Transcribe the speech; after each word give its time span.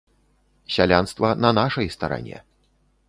Сялянства 0.75 1.29
на 1.45 1.53
нашай 1.59 1.87
старане. 1.97 2.43